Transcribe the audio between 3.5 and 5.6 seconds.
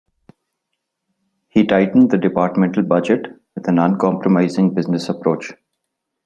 with an uncompromising business approach.